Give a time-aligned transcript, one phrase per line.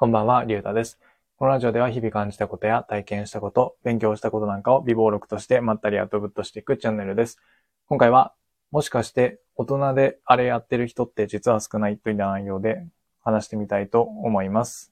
[0.00, 0.98] こんばんは、りゅうたです。
[1.36, 7.38] このラジオでは日々感じたことや体験したこと、勉強したことなんかを微暴録としてまったりアウトプットしていくチャンネルです。
[7.86, 8.32] 今回は、
[8.70, 12.82] もしかして大人であれやってる人って実は少ないといった内容で
[13.22, 14.90] 話してみたいと思います。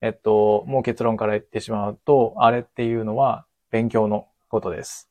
[0.00, 5.10] えっと、もう結論から言ってしまうと、あれっていうのは勉強のことです。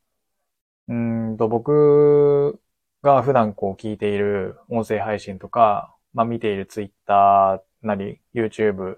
[0.88, 2.60] うんと、僕
[3.04, 8.96] が普段こう聞いている音声配信とか、まあ見ているツイッターなり YouTube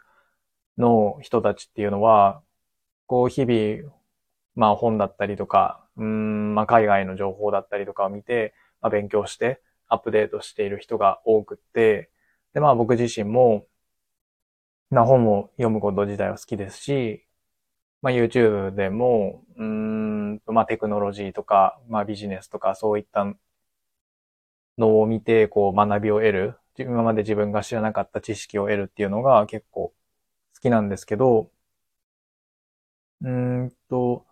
[0.78, 2.42] の人たちっていうのは、
[3.08, 3.94] こう日々、
[4.56, 12.10] まあ本だったりとか、うん、まあ海外の情報だったりとかを見て、まあ勉強してアップデートしている人が多くって、
[12.54, 13.66] でまあ僕自身も、
[14.90, 17.26] まあ本を読むこと自体は好きですし、
[18.02, 23.26] まあ YouTube でも、うんと、まあテクノロジーとか、まあビジネスとかそういった
[24.78, 29.94] のを見て、こう学びを得る、今まで自分が知らなかった知識を得るっていうのが結構
[30.64, 31.52] きなんですけど、
[33.22, 34.26] うんと、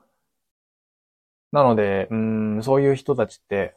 [1.52, 3.76] なので、うん、そういう人たちって、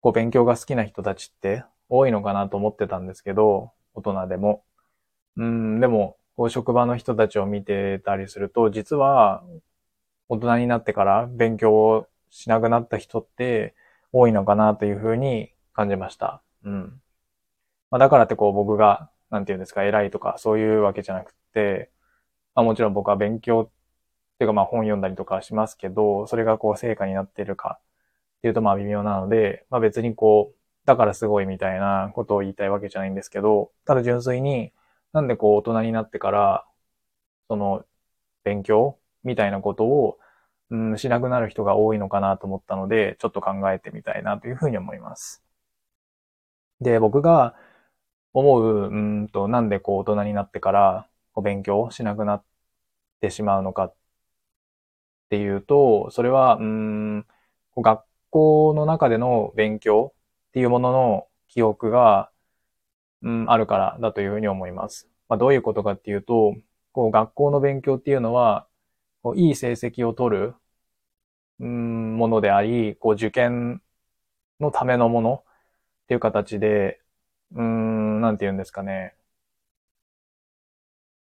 [0.00, 4.64] こう勉強が好きな人たちって多いのかなと思ってたんですけど、大人でも。
[5.36, 9.44] うん、でも、こう職場の人たちを見てたりすると、実は
[10.28, 13.74] 大人になってから勉強をしなくなった人って
[14.12, 16.42] 多いのかなというふうに感じました。
[16.64, 17.02] うん。
[17.90, 21.90] まあ、だからってこう僕が、なんていうんですか、偉いとかそういうわけじゃなくて、
[22.54, 23.72] まあもちろん僕は勉強っ
[24.38, 27.80] ていうかまあ本読んだりとかしますけど、それがこう成果になってるか
[28.38, 34.72] っていうとまあ微妙なので、まあ別にこう、だからすごいみたいなことを言いたいわけじゃないんですけど、ただ純粋に
[35.12, 36.66] なんでこう大人になってから、
[37.48, 37.84] その
[38.44, 40.18] 勉強みたいなことを、
[40.70, 45.42] うん、しなくなる人が多いのかなと思ったので、ちょっと考えてみたいなというふうに思います。
[46.80, 47.54] で、僕が
[48.34, 52.44] 思う、うんと、なんでこう大人になってからこう勉強しなくなっ
[53.20, 53.94] てしまうのかっ
[55.30, 57.26] ていうと、それは、うん、
[57.76, 60.12] 学校の中での勉強
[60.48, 62.30] っていうものの記憶が、
[63.22, 65.08] うん、あるからだというふうに思います。
[65.28, 66.54] まあ、どういうことかっていうと、
[66.92, 68.66] こう学校の勉強っていうのは、
[69.22, 70.54] こういい成績を取る、
[71.60, 73.82] うん、ものであり、こう受験
[74.60, 75.44] のためのもの
[76.04, 77.00] っていう形で、
[77.54, 79.14] うん、なんて言うんですかね。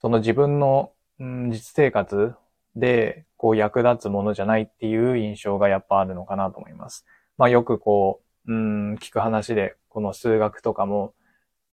[0.00, 2.34] その自分の、うん、実生活
[2.74, 7.06] で、こう役立つものじゃないっていう印象がやっぱあるのかなと思います。
[7.38, 11.14] まあよくこう、うん、聞く話で、この数学とかも、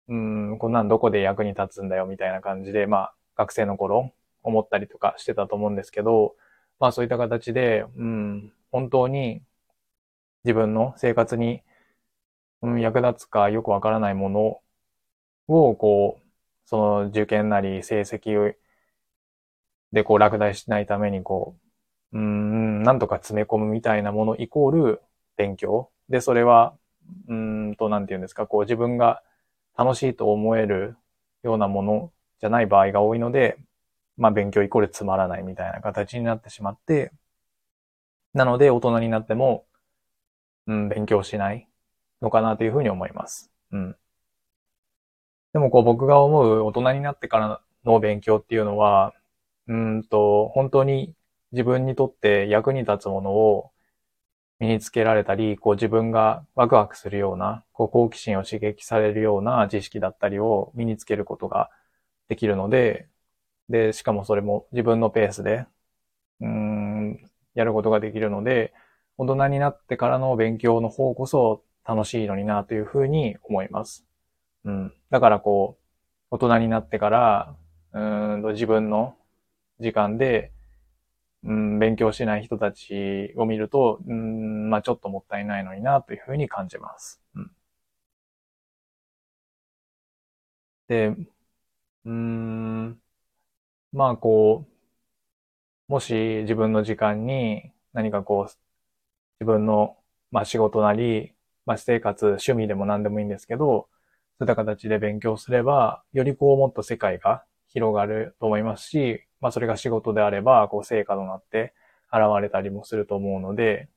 [0.09, 6.35] うん、こんなんどこで役に立つんだよみたいな感じで、まあ学生の頃思ったりとかしてたと思うんですけど、
[6.79, 9.43] まあそういった形で、うん、本当に
[10.45, 11.63] 自分の生活に、
[12.63, 14.61] うん、役立つかよくわからないもの
[15.51, 16.27] を、こう、
[16.65, 18.55] その受験なり成績
[19.93, 21.57] でこう落第しないためにこ
[22.13, 25.03] う、うん、なんとか詰め込むみたいなものイコール
[25.37, 25.91] 勉強。
[26.09, 26.75] で、それは、
[27.29, 29.23] うんと、なんていうんですか、こう自分が
[29.77, 30.97] 楽しいと思える
[31.43, 33.59] ようなものじゃない場合が多いので、
[34.17, 37.13] まあ勉強イコールつまらないみたいな形になってしまって、
[38.35, 39.67] なので大人になっても、
[40.67, 41.69] うん、勉強しない
[42.23, 43.51] のかなというふうに思います。
[43.73, 43.97] うん。
[45.53, 49.15] でもこう僕が思う大人になってからの勉強っていうのは、
[49.67, 51.15] うんと、本当に
[51.53, 53.71] 自分にとって役に立つものを
[54.61, 61.71] 身につけられたり、こう自分がワクワクするような、こう好奇心を刺激されるような知識だったりを身につけることが
[62.29, 63.09] できるので、
[63.69, 65.67] で、しかもそれも自分のペースで、
[66.41, 68.73] うん、やることができるので、
[69.19, 74.10] 大人になってからの勉強の方こそ楽しいのになというふうに思います。
[74.65, 74.93] うん。
[75.11, 75.85] だからこう、
[76.31, 77.57] 大人になってから、
[77.93, 79.17] うんと自分の
[79.81, 80.53] 時間で、
[81.45, 87.21] うん、勉強しない人たちを見ると、うん、まあちょっともったいないのになというふうに感じます。
[87.37, 87.53] うん。
[90.89, 91.15] で、
[92.05, 93.03] うん、
[93.93, 94.67] まあこ
[95.89, 98.53] う、もし自分の時間に何かこう、
[99.41, 99.99] 自分の、
[100.31, 101.35] まあ仕事なり、
[101.67, 103.89] まあ私生活、趣味でも何でもいいんですけど、
[104.41, 111.75] そういった形で勉強すれば、よりこうもっと世界が広がると思いますし、まあそれが仕事であれば、こう成果となって
[112.13, 113.89] 現れたりもすると思うので、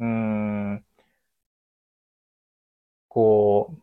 [0.00, 0.86] うーん、
[3.08, 3.74] こ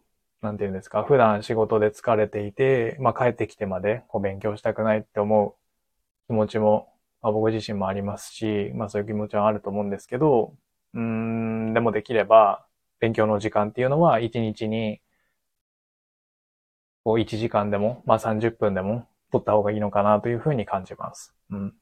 [0.41, 5.55] う、なんていうんですか、普段仕事で疲れていて、まあ帰ってきてまでこう勉強したくないって思う
[6.27, 10.55] 気持ちも、まあ、僕自身もありますし、まあそういう気持ちはあると思うんですけど、
[10.93, 12.67] うーん、でもできれば
[12.99, 15.01] 勉強の時間っていうのは一日に
[17.05, 21.33] こう1時間でも、まあ30分でも取った方がいいのかなというふうに感じます。
[21.51, 21.75] うん。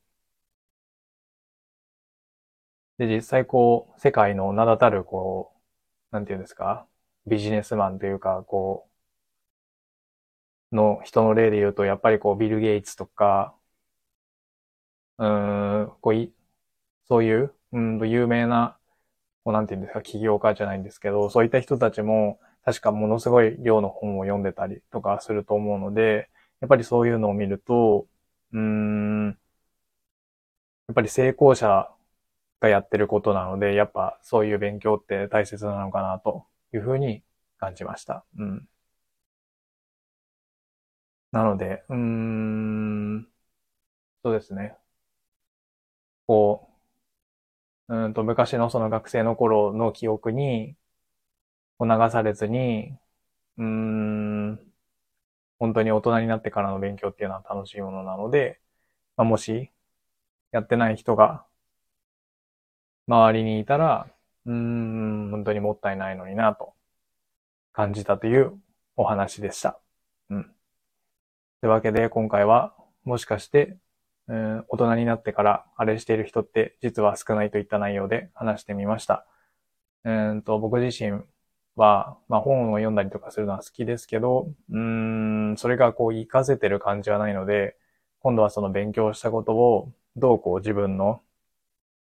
[2.97, 5.53] で、実際こう、世界の名だたるこ
[6.11, 6.87] う、なんていうんですか、
[7.27, 8.89] ビジネスマンというか、こ
[10.71, 13.55] う、の人の例で言うと、やっぱりこう、ビル・ゲイツとか、
[15.17, 16.33] うん、こうい、
[17.07, 18.79] そういう、うん、有名な、
[19.43, 26.29] こう、なんていうんですか、起業家じゃないんですけど、そういった人たちも、確かものすごい量の本を読んでたりとかすると思うので、
[26.61, 28.07] やっぱりそういうのを見ると、
[28.53, 29.33] うーん、や
[30.91, 31.89] っぱり成功者
[32.61, 37.23] がやってることなので、やっぱそういう勉強って大切なのかなというふうに
[37.59, 38.25] 感じました。
[38.37, 38.67] うん。
[41.31, 43.27] なので、うーん、
[44.23, 44.77] そうですね。
[46.27, 46.67] こ
[47.89, 50.75] う、うんと昔のその学生の頃の記憶に、
[51.83, 52.97] こう流されずに、
[53.57, 54.59] うーん、
[55.59, 58.61] 本当に大人になってからの勉強っていうのは楽しいものなので、
[59.17, 59.71] まあ、もし、
[60.51, 61.45] やってない人が、
[63.07, 64.07] 周りにいたら、
[64.45, 66.73] うーん、本当にもったいないのになと
[67.73, 68.57] 感じたという
[68.95, 69.79] お話でした。
[70.29, 70.43] うん。
[71.61, 73.77] というわけで今回はもしかして、
[74.27, 79.25] うん、大人になってからあれしている人って実は少ないといった内容で話してみました。
[80.05, 81.23] うんと僕自身
[81.75, 87.75] は、まあ本を読んだりとかするのは好きですけど、うん、それがこう活かせてる感じはないので、
[88.19, 91.21] 今度はその勉強したことをどうこう自分の、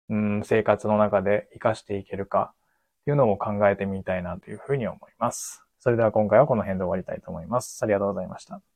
[0.09, 2.53] うん、生活の中で活かしていけるか
[3.01, 5.63] っていうのを考えてみたいなというふうに思います。
[5.79, 7.81] それでは今回はこの辺で終わりたいと思います。
[7.83, 8.68] ありがとうございました。